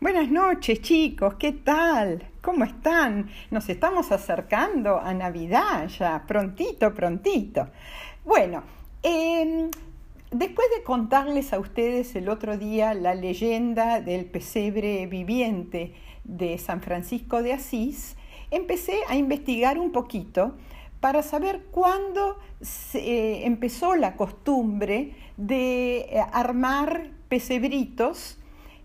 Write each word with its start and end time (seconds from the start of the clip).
Buenas 0.00 0.30
noches 0.30 0.80
chicos, 0.80 1.34
¿qué 1.40 1.50
tal? 1.50 2.22
¿Cómo 2.40 2.64
están? 2.64 3.30
Nos 3.50 3.68
estamos 3.68 4.12
acercando 4.12 5.00
a 5.00 5.12
Navidad 5.12 5.88
ya, 5.88 6.24
prontito, 6.24 6.94
prontito. 6.94 7.66
Bueno, 8.24 8.62
em, 9.02 9.68
después 10.30 10.68
de 10.76 10.84
contarles 10.84 11.52
a 11.52 11.58
ustedes 11.58 12.14
el 12.14 12.28
otro 12.28 12.56
día 12.56 12.94
la 12.94 13.16
leyenda 13.16 14.00
del 14.00 14.26
pesebre 14.26 15.08
viviente 15.08 15.94
de 16.22 16.56
San 16.58 16.80
Francisco 16.80 17.42
de 17.42 17.54
Asís, 17.54 18.14
empecé 18.52 19.00
a 19.08 19.16
investigar 19.16 19.80
un 19.80 19.90
poquito 19.90 20.54
para 21.00 21.24
saber 21.24 21.64
cuándo 21.72 22.38
se, 22.60 23.00
eh, 23.00 23.46
empezó 23.46 23.96
la 23.96 24.14
costumbre 24.14 25.16
de 25.36 26.02
eh, 26.02 26.24
armar 26.32 27.10
pesebritos 27.28 28.38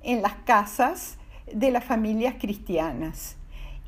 en 0.04 0.22
las 0.22 0.36
casas 0.46 1.18
de 1.52 1.72
las 1.72 1.84
familias 1.84 2.36
cristianas. 2.40 3.38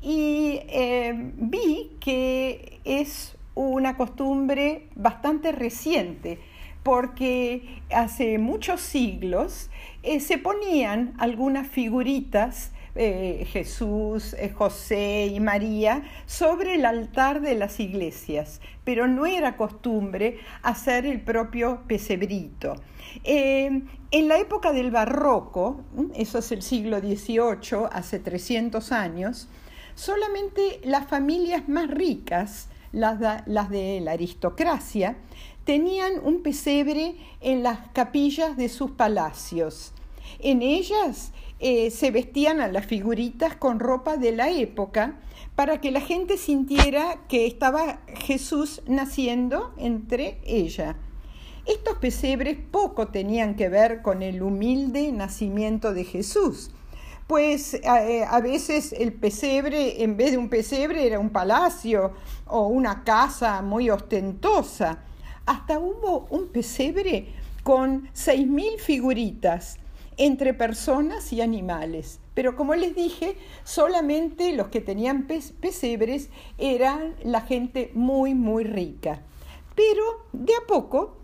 Y 0.02 0.60
eh, 0.68 1.12
vi 1.36 1.92
que 2.00 2.80
es 2.84 3.36
una 3.54 3.96
costumbre 3.96 4.88
bastante 4.94 5.52
reciente, 5.52 6.38
porque 6.82 7.80
hace 7.90 8.38
muchos 8.38 8.80
siglos 8.80 9.70
eh, 10.02 10.20
se 10.20 10.38
ponían 10.38 11.14
algunas 11.18 11.66
figuritas 11.66 12.72
eh, 12.96 13.46
Jesús, 13.50 14.34
eh, 14.34 14.50
José 14.50 15.26
y 15.26 15.40
María 15.40 16.02
sobre 16.26 16.74
el 16.74 16.84
altar 16.84 17.40
de 17.40 17.54
las 17.54 17.78
iglesias, 17.80 18.60
pero 18.84 19.06
no 19.06 19.26
era 19.26 19.56
costumbre 19.56 20.38
hacer 20.62 21.06
el 21.06 21.20
propio 21.20 21.82
pesebrito. 21.86 22.74
Eh, 23.24 23.82
en 24.10 24.28
la 24.28 24.38
época 24.38 24.72
del 24.72 24.90
barroco, 24.90 25.80
eso 26.14 26.38
es 26.38 26.52
el 26.52 26.62
siglo 26.62 27.00
XVIII, 27.00 27.88
hace 27.90 28.18
300 28.18 28.92
años, 28.92 29.48
solamente 29.94 30.80
las 30.84 31.06
familias 31.06 31.68
más 31.68 31.90
ricas, 31.90 32.68
las 32.92 33.18
de 33.18 34.00
la 34.00 34.12
aristocracia, 34.12 35.16
tenían 35.64 36.12
un 36.22 36.42
pesebre 36.42 37.16
en 37.40 37.62
las 37.62 37.88
capillas 37.92 38.56
de 38.56 38.68
sus 38.68 38.92
palacios. 38.92 39.92
En 40.38 40.62
ellas 40.62 41.32
eh, 41.58 41.90
se 41.90 42.10
vestían 42.10 42.60
a 42.60 42.68
las 42.68 42.86
figuritas 42.86 43.56
con 43.56 43.80
ropa 43.80 44.16
de 44.16 44.32
la 44.32 44.50
época 44.50 45.18
para 45.54 45.80
que 45.80 45.90
la 45.90 46.00
gente 46.00 46.36
sintiera 46.36 47.26
que 47.28 47.46
estaba 47.46 48.00
Jesús 48.18 48.82
naciendo 48.86 49.72
entre 49.78 50.38
ella. 50.44 50.96
Estos 51.64 51.96
pesebres 51.98 52.58
poco 52.70 53.08
tenían 53.08 53.56
que 53.56 53.68
ver 53.68 54.02
con 54.02 54.22
el 54.22 54.42
humilde 54.42 55.10
nacimiento 55.12 55.94
de 55.94 56.04
Jesús, 56.04 56.70
pues 57.26 57.74
eh, 57.74 58.24
a 58.28 58.40
veces 58.40 58.92
el 58.92 59.12
pesebre, 59.12 60.04
en 60.04 60.16
vez 60.16 60.32
de 60.32 60.38
un 60.38 60.48
pesebre, 60.48 61.06
era 61.06 61.18
un 61.18 61.30
palacio 61.30 62.12
o 62.46 62.68
una 62.68 63.02
casa 63.02 63.62
muy 63.62 63.90
ostentosa. 63.90 65.02
Hasta 65.44 65.78
hubo 65.78 66.28
un 66.30 66.48
pesebre 66.48 67.28
con 67.64 68.08
seis 68.12 68.46
mil 68.46 68.78
figuritas 68.78 69.78
entre 70.16 70.54
personas 70.54 71.32
y 71.32 71.40
animales. 71.40 72.20
Pero 72.34 72.56
como 72.56 72.74
les 72.74 72.94
dije, 72.94 73.36
solamente 73.64 74.52
los 74.52 74.68
que 74.68 74.80
tenían 74.80 75.26
pesebres 75.26 76.30
eran 76.58 77.14
la 77.22 77.40
gente 77.40 77.90
muy, 77.94 78.34
muy 78.34 78.64
rica. 78.64 79.22
Pero 79.74 80.02
de 80.32 80.54
a 80.54 80.66
poco 80.66 81.16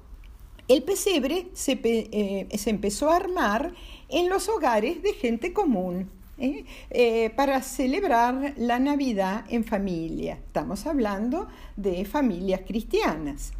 el 0.68 0.82
pesebre 0.82 1.48
se, 1.52 1.72
eh, 1.84 2.48
empezó 2.66 3.10
a 3.10 3.16
armar 3.16 3.74
en 4.08 4.28
los 4.28 4.48
hogares 4.48 5.02
de 5.02 5.12
gente 5.14 5.52
común. 5.52 6.10
¿eh? 6.38 6.64
Eh, 6.90 7.30
para 7.36 7.62
celebrar 7.62 8.54
la 8.56 8.78
Navidad 8.78 9.44
en 9.48 9.64
familia. 9.64 10.34
Estamos 10.34 10.86
hablando 10.86 11.48
de 11.76 12.04
familias 12.04 12.62
cristianas. 12.66 13.52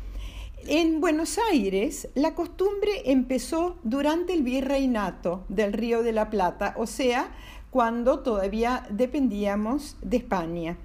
En 0.68 1.00
Buenos 1.00 1.38
Aires, 1.50 2.08
la 2.14 2.36
costumbre 2.36 3.10
empezó 3.10 3.78
durante 3.82 4.32
el 4.32 4.44
virreinato 4.44 5.44
del 5.48 5.72
Río 5.72 6.04
de 6.04 6.12
la 6.12 6.30
Plata, 6.30 6.74
o 6.76 6.86
sea, 6.86 7.34
cuando 7.70 8.20
todavía 8.20 8.86
dependíamos 8.88 9.96
de 10.02 10.18
España. 10.18 10.78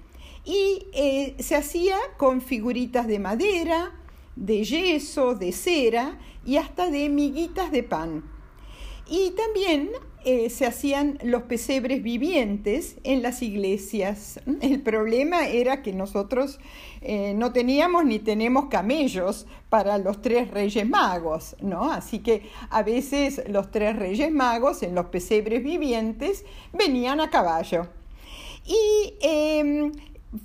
Y 0.44 0.88
eh, 0.94 1.36
se 1.38 1.54
hacía 1.54 1.96
con 2.16 2.40
figuritas 2.40 3.06
de 3.06 3.20
madera, 3.20 3.92
de 4.34 4.64
yeso, 4.64 5.36
de 5.36 5.52
cera 5.52 6.18
y 6.44 6.56
hasta 6.56 6.90
de 6.90 7.08
miguitas 7.08 7.70
de 7.70 7.84
pan. 7.84 8.24
Y 9.08 9.30
también 9.30 9.90
eh, 10.30 10.50
se 10.50 10.66
hacían 10.66 11.18
los 11.22 11.44
pesebres 11.44 12.02
vivientes 12.02 12.96
en 13.02 13.22
las 13.22 13.40
iglesias. 13.40 14.38
El 14.60 14.82
problema 14.82 15.48
era 15.48 15.80
que 15.80 15.94
nosotros 15.94 16.60
eh, 17.00 17.32
no 17.32 17.54
teníamos 17.54 18.04
ni 18.04 18.18
tenemos 18.18 18.66
camellos 18.66 19.46
para 19.70 19.96
los 19.96 20.20
tres 20.20 20.50
reyes 20.50 20.86
magos, 20.86 21.56
¿no? 21.62 21.90
Así 21.90 22.18
que 22.18 22.42
a 22.68 22.82
veces 22.82 23.42
los 23.48 23.70
tres 23.70 23.96
reyes 23.96 24.30
magos 24.30 24.82
en 24.82 24.94
los 24.94 25.06
pesebres 25.06 25.64
vivientes 25.64 26.44
venían 26.74 27.22
a 27.22 27.30
caballo. 27.30 27.88
Y 28.66 29.14
em, 29.22 29.92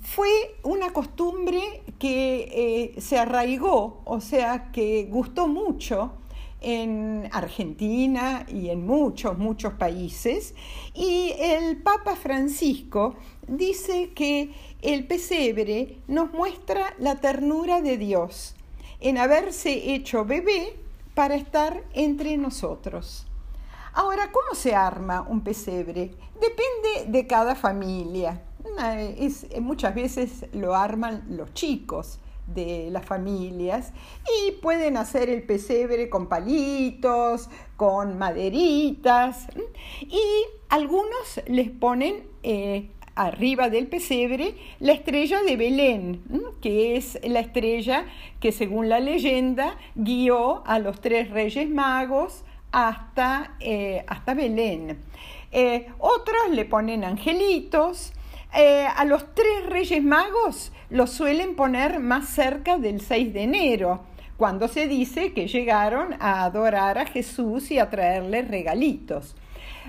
fue 0.00 0.56
una 0.62 0.94
costumbre 0.94 1.82
que 1.98 2.94
eh, 2.96 3.00
se 3.02 3.18
arraigó, 3.18 4.00
o 4.06 4.22
sea, 4.22 4.72
que 4.72 5.08
gustó 5.10 5.46
mucho 5.46 6.12
en 6.64 7.28
Argentina 7.32 8.46
y 8.48 8.70
en 8.70 8.86
muchos, 8.86 9.38
muchos 9.38 9.74
países. 9.74 10.54
Y 10.94 11.32
el 11.38 11.76
Papa 11.82 12.16
Francisco 12.16 13.16
dice 13.46 14.10
que 14.14 14.52
el 14.82 15.06
pesebre 15.06 15.98
nos 16.08 16.32
muestra 16.32 16.94
la 16.98 17.16
ternura 17.16 17.82
de 17.82 17.98
Dios 17.98 18.56
en 19.00 19.18
haberse 19.18 19.94
hecho 19.94 20.24
bebé 20.24 20.74
para 21.14 21.34
estar 21.36 21.84
entre 21.92 22.36
nosotros. 22.38 23.26
Ahora, 23.92 24.32
¿cómo 24.32 24.54
se 24.54 24.74
arma 24.74 25.20
un 25.22 25.42
pesebre? 25.42 26.10
Depende 26.40 27.12
de 27.12 27.26
cada 27.26 27.54
familia. 27.54 28.42
muchas 29.60 29.94
veces 29.94 30.46
lo 30.52 30.74
arman 30.74 31.24
los 31.28 31.52
chicos 31.52 32.18
de 32.46 32.88
las 32.90 33.04
familias 33.04 33.92
y 34.46 34.52
pueden 34.52 34.96
hacer 34.96 35.28
el 35.30 35.42
pesebre 35.42 36.08
con 36.08 36.28
palitos, 36.28 37.48
con 37.76 38.18
maderitas 38.18 39.46
y 40.00 40.22
algunos 40.68 41.40
les 41.46 41.70
ponen 41.70 42.26
eh, 42.42 42.90
arriba 43.14 43.70
del 43.70 43.86
pesebre 43.86 44.54
la 44.80 44.92
estrella 44.92 45.42
de 45.42 45.56
Belén, 45.56 46.22
que 46.60 46.96
es 46.96 47.18
la 47.24 47.40
estrella 47.40 48.06
que 48.40 48.52
según 48.52 48.88
la 48.88 49.00
leyenda 49.00 49.76
guió 49.94 50.66
a 50.66 50.78
los 50.78 51.00
tres 51.00 51.30
reyes 51.30 51.68
magos 51.68 52.44
hasta, 52.72 53.56
eh, 53.60 54.04
hasta 54.08 54.34
Belén. 54.34 54.98
Eh, 55.52 55.86
otros 55.98 56.50
le 56.50 56.64
ponen 56.64 57.04
angelitos, 57.04 58.12
eh, 58.54 58.86
a 58.86 59.04
los 59.04 59.34
tres 59.34 59.66
Reyes 59.66 60.02
Magos 60.02 60.72
los 60.90 61.10
suelen 61.10 61.56
poner 61.56 62.00
más 62.00 62.28
cerca 62.28 62.78
del 62.78 63.00
6 63.00 63.32
de 63.32 63.42
enero, 63.42 64.04
cuando 64.36 64.68
se 64.68 64.86
dice 64.86 65.32
que 65.32 65.48
llegaron 65.48 66.14
a 66.20 66.44
adorar 66.44 66.98
a 66.98 67.06
Jesús 67.06 67.70
y 67.70 67.78
a 67.78 67.90
traerle 67.90 68.42
regalitos. 68.42 69.36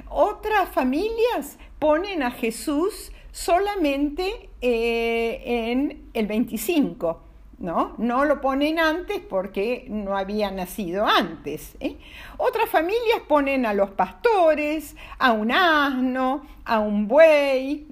Otras 0.10 0.70
familias 0.70 1.58
ponen 1.80 2.24
a 2.24 2.32
Jesús 2.32 3.12
solamente 3.32 4.50
eh, 4.62 5.42
en 5.46 6.10
el 6.14 6.28
25 6.28 7.26
¿no? 7.58 7.94
No 7.98 8.26
lo 8.26 8.42
ponen 8.42 8.80
antes 8.80 9.20
porque 9.20 9.86
no 9.90 10.18
había 10.18 10.52
nacido 10.52 11.06
antes. 11.06 11.76
¿eh? 11.80 11.98
Otras 12.38 12.70
familias 12.70 13.22
ponen 13.28 13.66
a 13.66 13.74
los 13.74 13.92
pastores, 13.92 14.96
a 15.18 15.32
un 15.32 15.52
asno, 15.52 16.46
a 16.66 16.80
un 16.80 17.08
buey. 17.08 17.88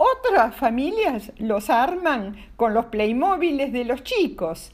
Otras 0.00 0.54
familias 0.54 1.32
los 1.38 1.70
arman 1.70 2.36
con 2.54 2.72
los 2.72 2.84
playmóviles 2.84 3.72
de 3.72 3.84
los 3.84 4.04
chicos. 4.04 4.70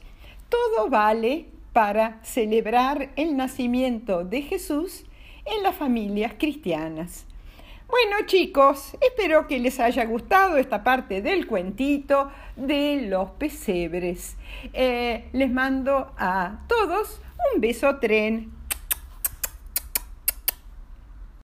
Todo 0.49 0.87
vale 0.87 1.47
para 1.73 2.19
celebrar 2.21 3.09
el 3.15 3.35
nacimiento 3.35 4.23
de 4.23 4.43
Jesús 4.43 5.03
en 5.45 5.63
las 5.63 5.73
familias 5.73 6.33
cristianas. 6.37 7.25
Bueno 7.87 8.27
chicos, 8.27 8.95
espero 9.01 9.47
que 9.47 9.57
les 9.57 9.79
haya 9.79 10.05
gustado 10.05 10.57
esta 10.57 10.83
parte 10.83 11.23
del 11.23 11.47
cuentito 11.47 12.29
de 12.55 13.07
los 13.09 13.31
pesebres. 13.31 14.37
Eh, 14.73 15.27
les 15.33 15.51
mando 15.51 16.13
a 16.19 16.59
todos 16.67 17.19
un 17.51 17.61
beso 17.61 17.97
tren. 17.97 18.51